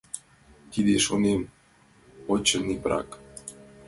[0.71, 1.41] Тиде, шонем,
[2.33, 3.09] очыни, брак.